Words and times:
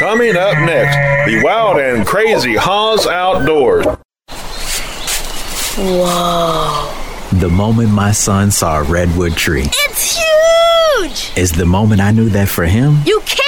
Coming 0.00 0.34
up 0.34 0.54
next, 0.60 1.30
the 1.30 1.42
wild 1.44 1.76
and 1.78 2.06
crazy 2.06 2.56
Haws 2.56 3.06
Outdoors. 3.06 3.84
Whoa. 5.76 6.90
The 7.38 7.50
moment 7.50 7.90
my 7.90 8.10
son 8.12 8.50
saw 8.50 8.78
a 8.78 8.82
redwood 8.82 9.36
tree 9.36 9.64
It's 9.66 10.18
huge! 10.18 11.36
is 11.36 11.52
the 11.52 11.66
moment 11.66 12.00
I 12.00 12.12
knew 12.12 12.30
that 12.30 12.48
for 12.48 12.64
him, 12.64 13.02
You 13.04 13.20
can't 13.26 13.32
even 13.34 13.39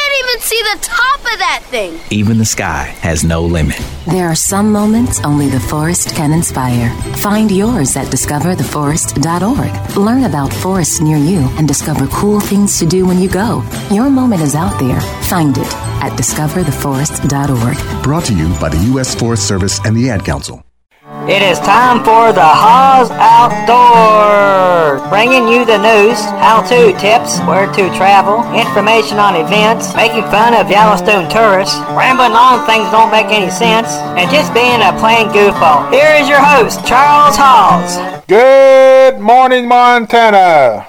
see 0.63 0.75
the 0.75 0.81
top 0.83 1.21
of 1.21 1.39
that 1.39 1.63
thing. 1.71 1.99
even 2.11 2.39
the 2.39 2.45
sky 2.45 2.85
has 3.01 3.25
no 3.25 3.43
limit. 3.43 3.81
There 4.07 4.27
are 4.29 4.35
some 4.35 4.73
moments 4.73 5.21
only 5.25 5.49
the 5.49 5.61
forest 5.61 6.15
can 6.15 6.33
inspire. 6.33 6.91
Find 7.17 7.51
yours 7.51 7.97
at 7.97 8.07
discovertheforest.org. 8.09 9.97
Learn 9.97 10.25
about 10.25 10.53
forests 10.53 11.01
near 11.01 11.17
you 11.17 11.41
and 11.59 11.69
discover 11.69 12.07
cool 12.09 12.41
things 12.41 12.79
to 12.79 12.87
do 12.87 13.07
when 13.07 13.19
you 13.21 13.29
go. 13.29 13.63
Your 13.91 14.11
moment 14.11 14.43
is 14.43 14.55
out 14.55 14.79
there. 14.81 15.01
Find 15.23 15.57
it 15.57 15.73
at 16.03 16.13
discovertheforest.org. 16.19 18.03
Brought 18.03 18.25
to 18.27 18.35
you 18.35 18.49
by 18.61 18.69
the 18.69 18.85
U.S. 18.93 19.15
Forest 19.15 19.47
Service 19.47 19.81
and 19.85 19.97
the 19.97 20.11
Ad 20.11 20.25
Council. 20.25 20.65
It 21.29 21.41
is 21.41 21.61
time 21.61 22.03
for 22.03 22.33
the 22.33 22.43
Haws 22.43 23.09
Outdoors, 23.13 25.01
bringing 25.09 25.47
you 25.47 25.65
the 25.65 25.79
news, 25.79 26.19
how-to 26.43 26.99
tips, 26.99 27.39
where 27.47 27.71
to 27.71 27.95
travel, 27.95 28.43
information 28.59 29.19
on 29.19 29.37
events, 29.37 29.95
making 29.95 30.25
fun 30.35 30.53
of 30.53 30.69
Yellowstone 30.69 31.31
tourists, 31.31 31.79
rambling 31.95 32.33
on 32.33 32.67
things 32.67 32.91
don't 32.91 33.13
make 33.13 33.27
any 33.27 33.53
sense, 33.53 33.87
and 34.19 34.29
just 34.33 34.53
being 34.53 34.83
a 34.83 34.91
plain 34.99 35.29
goofball. 35.29 35.93
Here 35.93 36.11
is 36.19 36.29
your 36.29 36.43
host, 36.43 36.85
Charles 36.85 37.37
Halls. 37.39 37.99
Good 38.27 39.21
morning, 39.21 39.69
Montana. 39.69 40.89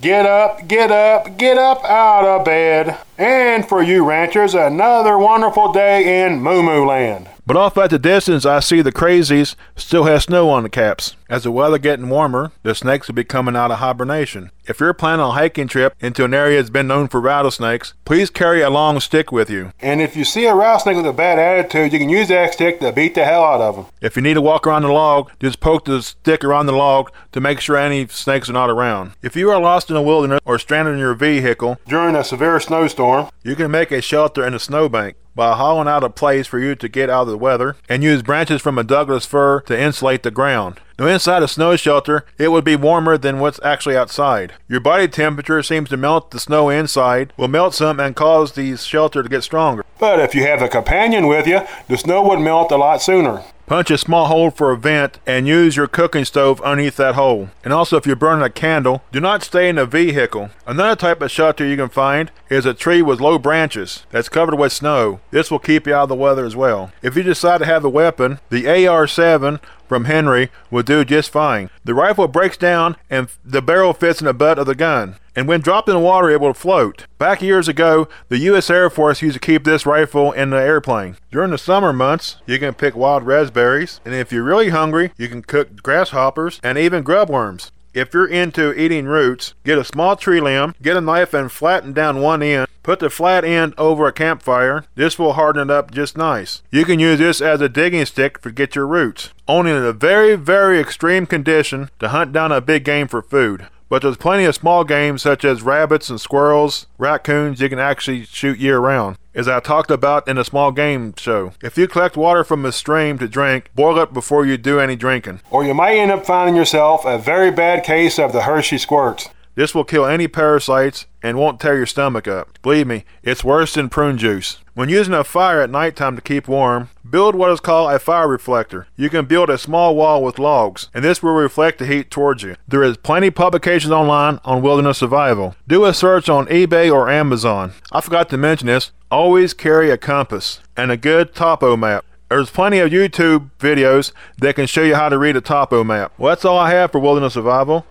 Get 0.00 0.24
up, 0.24 0.66
get 0.66 0.90
up, 0.90 1.36
get 1.36 1.58
up 1.58 1.84
out 1.84 2.24
of 2.24 2.46
bed. 2.46 2.96
And 3.18 3.68
for 3.68 3.82
you 3.82 4.02
ranchers, 4.02 4.54
another 4.54 5.18
wonderful 5.18 5.74
day 5.74 6.24
in 6.24 6.40
Moo 6.40 6.62
Moo 6.62 6.86
Land. 6.86 7.28
But 7.50 7.56
off 7.56 7.76
at 7.78 7.90
the 7.90 7.98
distance, 7.98 8.46
I 8.46 8.60
see 8.60 8.80
the 8.80 8.92
crazies 8.92 9.56
still 9.74 10.04
have 10.04 10.22
snow 10.22 10.50
on 10.50 10.62
the 10.62 10.68
caps. 10.68 11.16
As 11.28 11.42
the 11.42 11.50
weather 11.50 11.78
getting 11.78 12.08
warmer, 12.08 12.52
the 12.62 12.76
snakes 12.76 13.08
will 13.08 13.16
be 13.16 13.24
coming 13.24 13.56
out 13.56 13.72
of 13.72 13.78
hibernation. 13.78 14.52
If 14.68 14.78
you're 14.78 14.94
planning 14.94 15.24
on 15.24 15.30
a 15.30 15.32
hiking 15.32 15.66
trip 15.66 15.96
into 15.98 16.24
an 16.24 16.32
area 16.32 16.58
that's 16.58 16.70
been 16.70 16.86
known 16.86 17.08
for 17.08 17.20
rattlesnakes, 17.20 17.94
please 18.04 18.30
carry 18.30 18.62
a 18.62 18.70
long 18.70 19.00
stick 19.00 19.32
with 19.32 19.50
you. 19.50 19.72
And 19.80 20.00
if 20.00 20.14
you 20.14 20.24
see 20.24 20.46
a 20.46 20.54
rattlesnake 20.54 20.96
with 20.96 21.06
a 21.06 21.12
bad 21.12 21.40
attitude, 21.40 21.92
you 21.92 21.98
can 21.98 22.08
use 22.08 22.28
that 22.28 22.52
stick 22.52 22.78
to 22.78 22.92
beat 22.92 23.16
the 23.16 23.24
hell 23.24 23.42
out 23.42 23.60
of 23.60 23.74
them. 23.74 23.86
If 24.00 24.14
you 24.14 24.22
need 24.22 24.34
to 24.34 24.40
walk 24.40 24.64
around 24.64 24.82
the 24.82 24.92
log, 24.92 25.32
just 25.40 25.58
poke 25.58 25.86
the 25.86 26.02
stick 26.02 26.44
around 26.44 26.66
the 26.66 26.72
log 26.72 27.10
to 27.32 27.40
make 27.40 27.58
sure 27.58 27.76
any 27.76 28.06
snakes 28.06 28.48
are 28.48 28.52
not 28.52 28.70
around. 28.70 29.14
If 29.22 29.34
you 29.34 29.50
are 29.50 29.60
lost 29.60 29.90
in 29.90 29.94
the 29.94 30.02
wilderness 30.02 30.40
or 30.44 30.56
stranded 30.60 30.94
in 30.94 31.00
your 31.00 31.14
vehicle, 31.14 31.80
During 31.88 32.14
a 32.14 32.22
severe 32.22 32.60
snowstorm, 32.60 33.28
you 33.42 33.56
can 33.56 33.72
make 33.72 33.90
a 33.90 34.00
shelter 34.00 34.46
in 34.46 34.54
a 34.54 34.60
snowbank 34.60 35.16
by 35.34 35.54
hollowing 35.56 35.88
out 35.88 36.04
a 36.04 36.10
place 36.10 36.46
for 36.46 36.58
you 36.58 36.74
to 36.74 36.88
get 36.88 37.10
out 37.10 37.22
of 37.22 37.28
the 37.28 37.38
weather 37.38 37.76
and 37.88 38.02
use 38.02 38.22
branches 38.22 38.60
from 38.60 38.78
a 38.78 38.84
Douglas 38.84 39.26
fir 39.26 39.60
to 39.62 39.78
insulate 39.78 40.22
the 40.22 40.30
ground. 40.30 40.80
Now, 40.98 41.06
inside 41.06 41.42
a 41.42 41.48
snow 41.48 41.76
shelter, 41.76 42.26
it 42.36 42.48
would 42.48 42.64
be 42.64 42.76
warmer 42.76 43.16
than 43.16 43.38
what's 43.38 43.58
actually 43.62 43.96
outside. 43.96 44.52
Your 44.68 44.80
body 44.80 45.08
temperature 45.08 45.62
seems 45.62 45.88
to 45.88 45.96
melt 45.96 46.30
the 46.30 46.38
snow 46.38 46.68
inside, 46.68 47.32
will 47.38 47.48
melt 47.48 47.74
some 47.74 47.98
and 47.98 48.14
cause 48.14 48.52
the 48.52 48.76
shelter 48.76 49.22
to 49.22 49.28
get 49.28 49.42
stronger. 49.42 49.82
but 49.98 50.20
if 50.20 50.34
you 50.34 50.42
have 50.42 50.60
a 50.60 50.68
companion 50.68 51.26
with 51.26 51.46
you, 51.46 51.60
the 51.88 51.96
snow 51.96 52.22
would 52.28 52.40
melt 52.40 52.70
a 52.70 52.76
lot 52.76 53.00
sooner. 53.00 53.42
Punch 53.70 53.88
a 53.92 53.98
small 53.98 54.26
hole 54.26 54.50
for 54.50 54.72
a 54.72 54.76
vent 54.76 55.20
and 55.28 55.46
use 55.46 55.76
your 55.76 55.86
cooking 55.86 56.24
stove 56.24 56.60
underneath 56.62 56.96
that 56.96 57.14
hole. 57.14 57.50
And 57.62 57.72
also, 57.72 57.96
if 57.96 58.04
you're 58.04 58.16
burning 58.16 58.44
a 58.44 58.50
candle, 58.50 59.04
do 59.12 59.20
not 59.20 59.44
stay 59.44 59.68
in 59.68 59.78
a 59.78 59.86
vehicle. 59.86 60.50
Another 60.66 60.96
type 60.96 61.22
of 61.22 61.30
shelter 61.30 61.64
you 61.64 61.76
can 61.76 61.88
find 61.88 62.32
is 62.48 62.66
a 62.66 62.74
tree 62.74 63.00
with 63.00 63.20
low 63.20 63.38
branches 63.38 64.06
that's 64.10 64.28
covered 64.28 64.56
with 64.56 64.72
snow. 64.72 65.20
This 65.30 65.52
will 65.52 65.60
keep 65.60 65.86
you 65.86 65.94
out 65.94 66.02
of 66.02 66.08
the 66.08 66.16
weather 66.16 66.44
as 66.44 66.56
well. 66.56 66.90
If 67.00 67.16
you 67.16 67.22
decide 67.22 67.58
to 67.58 67.64
have 67.64 67.84
a 67.84 67.88
weapon, 67.88 68.40
the 68.48 68.88
AR 68.88 69.06
7 69.06 69.60
from 69.90 70.04
Henry 70.04 70.52
will 70.70 70.84
do 70.84 71.04
just 71.04 71.30
fine. 71.30 71.68
The 71.82 71.94
rifle 71.94 72.28
breaks 72.28 72.56
down 72.56 72.96
and 73.10 73.28
the 73.44 73.60
barrel 73.60 73.92
fits 73.92 74.20
in 74.20 74.26
the 74.26 74.32
butt 74.32 74.56
of 74.56 74.66
the 74.66 74.76
gun. 74.76 75.16
And 75.34 75.48
when 75.48 75.62
dropped 75.62 75.88
in 75.88 75.96
the 75.96 76.00
water, 76.00 76.30
it 76.30 76.40
will 76.40 76.54
float. 76.54 77.06
Back 77.18 77.42
years 77.42 77.66
ago, 77.66 78.08
the 78.28 78.38
U.S. 78.38 78.70
Air 78.70 78.88
Force 78.88 79.20
used 79.20 79.34
to 79.34 79.40
keep 79.40 79.64
this 79.64 79.84
rifle 79.84 80.30
in 80.30 80.50
the 80.50 80.58
airplane. 80.58 81.16
During 81.32 81.50
the 81.50 81.58
summer 81.58 81.92
months, 81.92 82.36
you 82.46 82.60
can 82.60 82.74
pick 82.74 82.94
wild 82.94 83.24
raspberries, 83.24 84.00
and 84.04 84.14
if 84.14 84.30
you're 84.30 84.44
really 84.44 84.68
hungry, 84.68 85.10
you 85.16 85.26
can 85.26 85.42
cook 85.42 85.82
grasshoppers 85.82 86.60
and 86.62 86.78
even 86.78 87.02
grubworms. 87.02 87.72
If 87.92 88.14
you're 88.14 88.28
into 88.28 88.72
eating 88.80 89.06
roots, 89.06 89.54
get 89.64 89.78
a 89.78 89.84
small 89.84 90.14
tree 90.14 90.40
limb, 90.40 90.74
get 90.80 90.96
a 90.96 91.00
knife 91.00 91.34
and 91.34 91.50
flatten 91.50 91.92
down 91.92 92.20
one 92.20 92.42
end. 92.42 92.68
Put 92.82 93.00
the 93.00 93.10
flat 93.10 93.44
end 93.44 93.74
over 93.76 94.06
a 94.06 94.12
campfire. 94.12 94.84
This 94.94 95.18
will 95.18 95.34
harden 95.34 95.68
it 95.68 95.74
up 95.74 95.90
just 95.90 96.16
nice. 96.16 96.62
You 96.70 96.84
can 96.84 96.98
use 96.98 97.18
this 97.18 97.40
as 97.40 97.60
a 97.60 97.68
digging 97.68 98.06
stick 98.06 98.40
to 98.42 98.50
get 98.50 98.74
your 98.74 98.86
roots. 98.86 99.30
Only 99.46 99.72
in 99.72 99.84
a 99.84 99.92
very, 99.92 100.34
very 100.36 100.80
extreme 100.80 101.26
condition 101.26 101.90
to 101.98 102.08
hunt 102.08 102.32
down 102.32 102.52
a 102.52 102.60
big 102.60 102.84
game 102.84 103.08
for 103.08 103.22
food. 103.22 103.66
But 103.90 104.02
there's 104.02 104.16
plenty 104.16 104.44
of 104.44 104.54
small 104.54 104.84
game 104.84 105.18
such 105.18 105.44
as 105.44 105.62
rabbits 105.62 106.08
and 106.08 106.20
squirrels, 106.20 106.86
raccoons 106.96 107.60
you 107.60 107.68
can 107.68 107.80
actually 107.80 108.24
shoot 108.24 108.56
year 108.60 108.78
round. 108.78 109.18
As 109.34 109.48
I 109.48 109.58
talked 109.58 109.90
about 109.90 110.28
in 110.28 110.38
a 110.38 110.44
small 110.44 110.70
game 110.70 111.12
show, 111.16 111.54
if 111.60 111.76
you 111.76 111.88
collect 111.88 112.16
water 112.16 112.44
from 112.44 112.64
a 112.64 112.70
stream 112.70 113.18
to 113.18 113.26
drink, 113.26 113.70
boil 113.74 113.98
it 113.98 114.12
before 114.12 114.46
you 114.46 114.56
do 114.56 114.78
any 114.78 114.94
drinking. 114.94 115.40
Or 115.50 115.64
you 115.64 115.74
might 115.74 115.96
end 115.96 116.12
up 116.12 116.24
finding 116.24 116.54
yourself 116.54 117.04
a 117.04 117.18
very 117.18 117.50
bad 117.50 117.82
case 117.82 118.16
of 118.20 118.32
the 118.32 118.42
Hershey 118.42 118.78
squirts. 118.78 119.28
This 119.54 119.74
will 119.74 119.84
kill 119.84 120.06
any 120.06 120.28
parasites 120.28 121.06
and 121.22 121.38
won't 121.38 121.60
tear 121.60 121.76
your 121.76 121.86
stomach 121.86 122.28
up. 122.28 122.58
Believe 122.62 122.86
me, 122.86 123.04
it's 123.22 123.44
worse 123.44 123.74
than 123.74 123.88
prune 123.88 124.16
juice. 124.16 124.58
When 124.74 124.88
using 124.88 125.12
a 125.12 125.24
fire 125.24 125.60
at 125.60 125.70
nighttime 125.70 126.16
to 126.16 126.22
keep 126.22 126.48
warm, 126.48 126.88
build 127.08 127.34
what 127.34 127.50
is 127.50 127.60
called 127.60 127.92
a 127.92 127.98
fire 127.98 128.28
reflector. 128.28 128.86
You 128.96 129.10
can 129.10 129.26
build 129.26 129.50
a 129.50 129.58
small 129.58 129.96
wall 129.96 130.22
with 130.22 130.38
logs, 130.38 130.88
and 130.94 131.04
this 131.04 131.22
will 131.22 131.32
reflect 131.32 131.78
the 131.78 131.86
heat 131.86 132.10
towards 132.10 132.42
you. 132.42 132.56
There 132.66 132.82
is 132.82 132.96
plenty 132.96 133.26
of 133.26 133.34
publications 133.34 133.92
online 133.92 134.40
on 134.44 134.62
wilderness 134.62 134.98
survival. 134.98 135.56
Do 135.68 135.84
a 135.84 135.92
search 135.92 136.28
on 136.28 136.46
eBay 136.46 136.90
or 136.90 137.10
Amazon. 137.10 137.72
I 137.92 138.00
forgot 138.00 138.30
to 138.30 138.38
mention 138.38 138.68
this. 138.68 138.92
Always 139.10 139.52
carry 139.52 139.90
a 139.90 139.98
compass 139.98 140.60
and 140.76 140.90
a 140.90 140.96
good 140.96 141.34
topo 141.34 141.76
map. 141.76 142.04
There's 142.30 142.48
plenty 142.48 142.78
of 142.78 142.92
YouTube 142.92 143.50
videos 143.58 144.12
that 144.38 144.54
can 144.54 144.66
show 144.66 144.84
you 144.84 144.94
how 144.94 145.08
to 145.08 145.18
read 145.18 145.34
a 145.34 145.40
topo 145.40 145.82
map. 145.82 146.12
Well, 146.16 146.28
that's 146.30 146.44
all 146.44 146.56
I 146.56 146.70
have 146.70 146.92
for 146.92 147.00
wilderness 147.00 147.34
survival. 147.34 147.86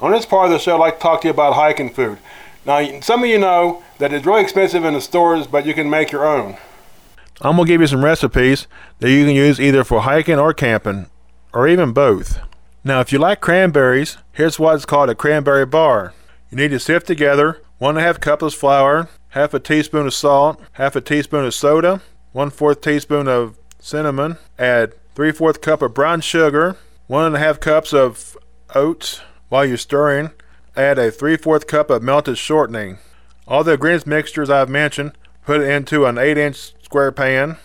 On 0.00 0.12
this 0.12 0.24
part 0.24 0.46
of 0.46 0.52
the 0.52 0.58
show, 0.58 0.76
I'd 0.76 0.80
like 0.80 0.94
to 0.94 1.00
talk 1.00 1.20
to 1.22 1.28
you 1.28 1.34
about 1.34 1.54
hiking 1.54 1.90
food. 1.90 2.18
Now, 2.64 3.00
some 3.00 3.22
of 3.22 3.28
you 3.28 3.38
know 3.38 3.82
that 3.98 4.12
it's 4.12 4.24
really 4.24 4.40
expensive 4.40 4.84
in 4.84 4.94
the 4.94 5.00
stores, 5.00 5.46
but 5.46 5.66
you 5.66 5.74
can 5.74 5.90
make 5.90 6.10
your 6.10 6.26
own. 6.26 6.56
I'm 7.42 7.56
gonna 7.56 7.66
give 7.66 7.82
you 7.82 7.86
some 7.86 8.04
recipes 8.04 8.66
that 9.00 9.10
you 9.10 9.26
can 9.26 9.34
use 9.34 9.60
either 9.60 9.84
for 9.84 10.02
hiking 10.02 10.38
or 10.38 10.54
camping, 10.54 11.06
or 11.52 11.68
even 11.68 11.92
both. 11.92 12.38
Now, 12.82 13.00
if 13.00 13.12
you 13.12 13.18
like 13.18 13.40
cranberries, 13.40 14.16
here's 14.32 14.58
what's 14.58 14.86
called 14.86 15.10
a 15.10 15.14
cranberry 15.14 15.66
bar. 15.66 16.14
You 16.50 16.56
need 16.56 16.70
to 16.70 16.80
sift 16.80 17.06
together 17.06 17.60
one 17.78 17.96
and 17.96 18.04
a 18.04 18.06
half 18.06 18.20
cups 18.20 18.42
of 18.42 18.54
flour, 18.54 19.08
half 19.30 19.52
a 19.52 19.60
teaspoon 19.60 20.06
of 20.06 20.14
salt, 20.14 20.60
half 20.72 20.96
a 20.96 21.00
teaspoon 21.00 21.44
of 21.44 21.54
soda, 21.54 22.00
one 22.32 22.50
fourth 22.50 22.80
teaspoon 22.80 23.28
of 23.28 23.58
cinnamon, 23.78 24.38
add 24.58 24.94
three 25.14 25.32
fourth 25.32 25.60
cup 25.60 25.82
of 25.82 25.92
brown 25.92 26.20
sugar, 26.22 26.76
one 27.06 27.26
and 27.26 27.36
a 27.36 27.38
half 27.38 27.60
cups 27.60 27.92
of 27.92 28.36
oats. 28.74 29.20
While 29.50 29.64
you're 29.64 29.78
stirring, 29.78 30.30
add 30.76 30.96
a 30.96 31.10
three 31.10 31.36
fourth 31.36 31.66
cup 31.66 31.90
of 31.90 32.04
melted 32.04 32.38
shortening. 32.38 32.98
All 33.48 33.64
the 33.64 33.72
ingredients 33.72 34.06
mixtures 34.06 34.48
I've 34.48 34.68
mentioned, 34.68 35.10
put 35.44 35.60
it 35.60 35.68
into 35.68 36.06
an 36.06 36.18
8 36.18 36.38
inch 36.38 36.72
square 36.84 37.10
pan, 37.10 37.56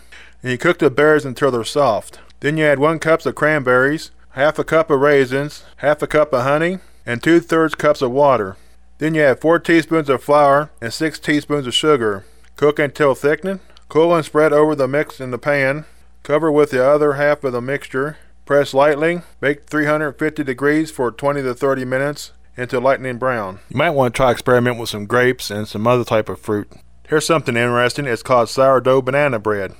and 0.42 0.50
you 0.50 0.58
cook 0.58 0.80
the 0.80 0.90
berries 0.90 1.24
until 1.24 1.52
they're 1.52 1.62
soft. 1.62 2.18
Then 2.40 2.56
you 2.56 2.64
add 2.64 2.80
one 2.80 2.98
cup 2.98 3.24
of 3.24 3.36
cranberries, 3.36 4.10
half 4.30 4.58
a 4.58 4.64
cup 4.64 4.90
of 4.90 4.98
raisins, 5.00 5.62
half 5.76 6.02
a 6.02 6.08
cup 6.08 6.32
of 6.32 6.42
honey, 6.42 6.80
and 7.06 7.22
two 7.22 7.38
thirds 7.38 7.76
cups 7.76 8.02
of 8.02 8.10
water. 8.10 8.56
Then 8.98 9.14
you 9.14 9.22
add 9.22 9.40
four 9.40 9.60
teaspoons 9.60 10.08
of 10.08 10.24
flour 10.24 10.70
and 10.80 10.92
six 10.92 11.20
teaspoons 11.20 11.68
of 11.68 11.74
sugar. 11.74 12.24
Cook 12.56 12.80
until 12.80 13.14
thickening. 13.14 13.60
Cool 13.88 14.12
and 14.12 14.24
spread 14.24 14.52
over 14.52 14.74
the 14.74 14.88
mix 14.88 15.20
in 15.20 15.30
the 15.30 15.38
pan. 15.38 15.84
Cover 16.24 16.50
with 16.50 16.72
the 16.72 16.84
other 16.84 17.12
half 17.12 17.44
of 17.44 17.52
the 17.52 17.60
mixture. 17.60 18.16
Press 18.46 18.72
lightly. 18.72 19.22
Bake 19.40 19.66
350 19.66 20.44
degrees 20.44 20.92
for 20.92 21.10
20 21.10 21.42
to 21.42 21.52
30 21.52 21.84
minutes 21.84 22.30
until 22.56 22.80
lightning 22.80 23.18
brown. 23.18 23.58
You 23.68 23.76
might 23.76 23.90
want 23.90 24.14
to 24.14 24.16
try 24.16 24.30
experiment 24.30 24.78
with 24.78 24.88
some 24.88 25.06
grapes 25.06 25.50
and 25.50 25.66
some 25.66 25.84
other 25.84 26.04
type 26.04 26.28
of 26.28 26.38
fruit. 26.38 26.70
Here's 27.08 27.26
something 27.26 27.56
interesting. 27.56 28.06
It's 28.06 28.22
called 28.22 28.48
sourdough 28.48 29.02
banana 29.02 29.40
bread. 29.40 29.74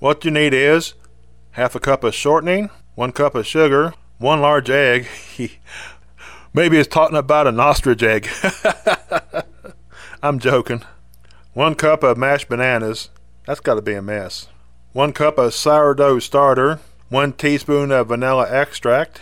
What 0.00 0.22
you 0.26 0.30
need 0.30 0.52
is 0.52 0.92
half 1.52 1.74
a 1.74 1.80
cup 1.80 2.04
of 2.04 2.14
shortening, 2.14 2.68
one 2.94 3.12
cup 3.12 3.34
of 3.34 3.46
sugar, 3.46 3.94
one 4.18 4.42
large 4.42 4.68
egg. 4.68 5.06
Maybe 6.52 6.76
it's 6.76 6.88
talking 6.88 7.16
about 7.16 7.46
an 7.46 7.58
ostrich 7.58 8.02
egg. 8.02 8.28
I'm 10.22 10.38
joking. 10.38 10.82
One 11.54 11.74
cup 11.74 12.02
of 12.02 12.18
mashed 12.18 12.50
bananas. 12.50 13.08
That's 13.46 13.60
got 13.60 13.76
to 13.76 13.82
be 13.82 13.94
a 13.94 14.02
mess. 14.02 14.48
One 14.92 15.14
cup 15.14 15.38
of 15.38 15.54
sourdough 15.54 16.18
starter. 16.18 16.80
One 17.10 17.32
teaspoon 17.32 17.90
of 17.90 18.06
vanilla 18.06 18.46
extract. 18.48 19.20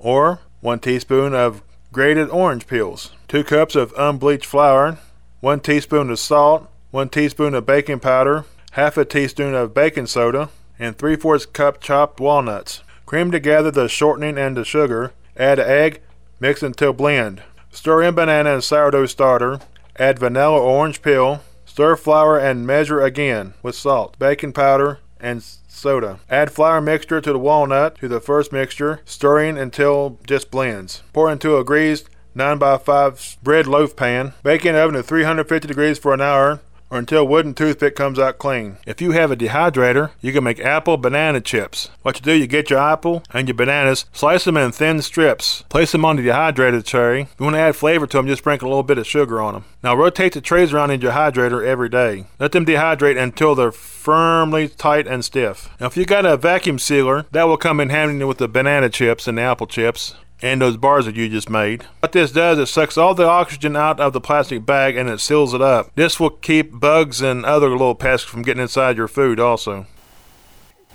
Or 0.00 0.40
one 0.60 0.80
teaspoon 0.80 1.34
of 1.34 1.62
grated 1.92 2.28
orange 2.30 2.66
peels. 2.66 3.12
Two 3.28 3.44
cups 3.44 3.76
of 3.76 3.94
unbleached 3.96 4.44
flour. 4.44 4.98
1 5.40 5.60
teaspoon 5.60 6.10
of 6.10 6.18
salt, 6.18 6.68
1 6.90 7.10
teaspoon 7.10 7.54
of 7.54 7.64
baking 7.64 8.00
powder, 8.00 8.44
half 8.72 8.96
a 8.96 9.04
teaspoon 9.04 9.54
of 9.54 9.72
baking 9.72 10.06
soda, 10.06 10.48
and 10.80 10.98
3 10.98 11.14
fourths 11.14 11.46
cup 11.46 11.80
chopped 11.80 12.18
walnuts. 12.18 12.82
Cream 13.06 13.30
together 13.30 13.70
the 13.70 13.88
shortening 13.88 14.36
and 14.36 14.56
the 14.56 14.64
sugar. 14.64 15.12
Add 15.36 15.60
egg, 15.60 16.00
mix 16.40 16.60
until 16.60 16.92
blend. 16.92 17.44
Stir 17.70 18.02
in 18.02 18.16
banana 18.16 18.54
and 18.54 18.64
sourdough 18.64 19.06
starter. 19.06 19.60
Add 19.96 20.18
vanilla 20.18 20.58
orange 20.58 21.02
peel. 21.02 21.40
Stir 21.64 21.94
flour 21.94 22.36
and 22.36 22.66
measure 22.66 23.00
again 23.00 23.54
with 23.62 23.76
salt, 23.76 24.18
baking 24.18 24.54
powder, 24.54 24.98
and 25.20 25.42
soda. 25.42 26.20
Add 26.28 26.50
flour 26.52 26.80
mixture 26.80 27.20
to 27.20 27.32
the 27.32 27.38
walnut 27.38 27.96
to 27.98 28.08
the 28.08 28.20
first 28.20 28.52
mixture, 28.52 29.00
stirring 29.04 29.58
until 29.58 30.18
just 30.26 30.50
blends. 30.50 31.02
Pour 31.12 31.30
into 31.30 31.56
a 31.56 31.64
greased 31.64 32.08
9 32.34 32.58
by 32.58 32.78
5 32.78 33.38
bread 33.42 33.66
loaf 33.66 33.96
pan. 33.96 34.32
Bake 34.42 34.64
in 34.64 34.76
oven 34.76 34.96
at 34.96 35.06
350 35.06 35.66
degrees 35.66 35.98
for 35.98 36.14
an 36.14 36.20
hour 36.20 36.60
or 36.90 36.98
until 36.98 37.26
wooden 37.26 37.54
toothpick 37.54 37.94
comes 37.94 38.18
out 38.18 38.38
clean. 38.38 38.78
If 38.86 39.00
you 39.00 39.12
have 39.12 39.30
a 39.30 39.36
dehydrator, 39.36 40.10
you 40.20 40.32
can 40.32 40.44
make 40.44 40.60
apple 40.60 40.96
banana 40.96 41.40
chips. 41.40 41.90
What 42.02 42.18
you 42.18 42.22
do, 42.22 42.32
you 42.32 42.46
get 42.46 42.70
your 42.70 42.78
apple 42.78 43.22
and 43.30 43.48
your 43.48 43.54
bananas, 43.54 44.06
slice 44.12 44.44
them 44.44 44.56
in 44.56 44.72
thin 44.72 45.02
strips, 45.02 45.62
place 45.68 45.92
them 45.92 46.04
on 46.04 46.16
the 46.16 46.22
dehydrated 46.22 46.84
tray. 46.84 47.22
If 47.22 47.34
you 47.38 47.44
want 47.44 47.54
to 47.54 47.60
add 47.60 47.76
flavor 47.76 48.06
to 48.06 48.16
them, 48.16 48.26
just 48.26 48.42
sprinkle 48.42 48.68
a 48.68 48.70
little 48.70 48.82
bit 48.82 48.98
of 48.98 49.06
sugar 49.06 49.40
on 49.40 49.54
them. 49.54 49.64
Now 49.82 49.94
rotate 49.94 50.32
the 50.32 50.40
trays 50.40 50.72
around 50.72 50.90
in 50.90 51.00
your 51.00 51.12
dehydrator 51.12 51.64
every 51.64 51.88
day. 51.88 52.26
Let 52.38 52.52
them 52.52 52.66
dehydrate 52.66 53.20
until 53.20 53.54
they're 53.54 53.72
firmly 53.72 54.68
tight 54.68 55.06
and 55.06 55.24
stiff. 55.24 55.68
Now 55.80 55.86
if 55.86 55.96
you 55.96 56.04
got 56.04 56.26
a 56.26 56.36
vacuum 56.36 56.78
sealer, 56.78 57.26
that 57.32 57.44
will 57.44 57.56
come 57.56 57.80
in 57.80 57.90
handy 57.90 58.24
with 58.24 58.38
the 58.38 58.48
banana 58.48 58.88
chips 58.88 59.28
and 59.28 59.38
the 59.38 59.42
apple 59.42 59.66
chips 59.66 60.14
and 60.42 60.60
those 60.60 60.76
bars 60.76 61.06
that 61.06 61.16
you 61.16 61.28
just 61.28 61.50
made. 61.50 61.84
What 62.00 62.12
this 62.12 62.32
does, 62.32 62.58
it 62.58 62.66
sucks 62.66 62.96
all 62.96 63.14
the 63.14 63.26
oxygen 63.26 63.76
out 63.76 64.00
of 64.00 64.12
the 64.12 64.20
plastic 64.20 64.64
bag 64.64 64.96
and 64.96 65.08
it 65.08 65.20
seals 65.20 65.54
it 65.54 65.62
up. 65.62 65.90
This 65.94 66.20
will 66.20 66.30
keep 66.30 66.78
bugs 66.78 67.20
and 67.20 67.44
other 67.44 67.70
little 67.70 67.94
pests 67.94 68.26
from 68.26 68.42
getting 68.42 68.62
inside 68.62 68.96
your 68.96 69.08
food 69.08 69.40
also. 69.40 69.86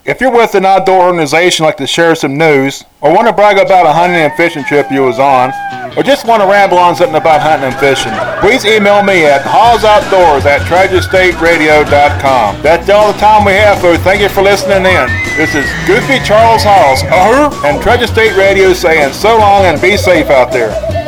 If 0.05 0.19
you're 0.19 0.33
with 0.35 0.53
an 0.55 0.65
outdoor 0.65 1.07
organization 1.07 1.63
like 1.63 1.77
to 1.77 1.88
share 1.88 2.13
some 2.13 2.38
news, 2.38 2.83
or 3.00 3.15
want 3.15 3.25
to 3.29 3.33
brag 3.33 3.57
about 3.57 3.85
a 3.85 3.94
hunting 3.94 4.19
and 4.19 4.33
fishing 4.33 4.65
trip 4.65 4.91
you 4.91 5.01
was 5.03 5.17
on, 5.17 5.53
or 5.95 6.03
just 6.03 6.27
want 6.27 6.41
to 6.44 6.47
ramble 6.47 6.77
on 6.77 6.94
something 6.94 7.15
about 7.15 7.39
hunting 7.39 7.71
and 7.71 7.79
fishing, 7.79 8.11
please 8.41 8.65
email 8.65 9.01
me 9.01 9.23
at 9.23 9.44
hawsoutdoors 9.44 10.44
at 10.44 10.59
treasurestateradio.com. 10.67 12.61
That's 12.61 12.89
all 12.89 13.13
the 13.13 13.19
time 13.19 13.45
we 13.45 13.53
have, 13.53 13.79
folks. 13.79 14.03
Thank 14.03 14.19
you 14.21 14.27
for 14.27 14.41
listening 14.41 14.83
in. 14.83 15.07
This 15.39 15.55
is 15.55 15.63
Goofy 15.88 16.19
Charles 16.27 16.63
Haws, 16.67 17.01
uh-huh, 17.03 17.65
and 17.65 17.81
Treasure 17.81 18.07
State 18.07 18.35
Radio 18.35 18.73
saying 18.73 19.13
so 19.13 19.38
long 19.38 19.63
and 19.63 19.81
be 19.81 19.95
safe 19.95 20.29
out 20.29 20.51
there. 20.51 21.02